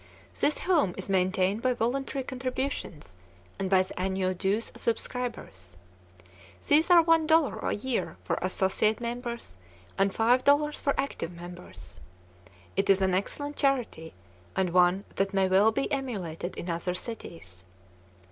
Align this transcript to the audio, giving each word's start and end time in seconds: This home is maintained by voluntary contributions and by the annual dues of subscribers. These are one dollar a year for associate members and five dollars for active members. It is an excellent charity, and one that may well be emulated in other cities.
This 0.39 0.57
home 0.61 0.95
is 0.97 1.09
maintained 1.09 1.61
by 1.61 1.73
voluntary 1.73 2.23
contributions 2.23 3.15
and 3.59 3.69
by 3.69 3.83
the 3.83 3.99
annual 3.99 4.33
dues 4.33 4.71
of 4.73 4.81
subscribers. 4.81 5.77
These 6.67 6.89
are 6.89 7.03
one 7.03 7.27
dollar 7.27 7.59
a 7.59 7.73
year 7.75 8.17
for 8.23 8.39
associate 8.41 8.99
members 8.99 9.57
and 9.99 10.11
five 10.11 10.43
dollars 10.43 10.81
for 10.81 10.99
active 10.99 11.31
members. 11.31 11.99
It 12.75 12.89
is 12.89 12.99
an 12.99 13.13
excellent 13.13 13.57
charity, 13.57 14.15
and 14.55 14.71
one 14.71 15.05
that 15.17 15.35
may 15.35 15.47
well 15.47 15.71
be 15.71 15.91
emulated 15.91 16.57
in 16.57 16.67
other 16.67 16.95
cities. 16.95 17.63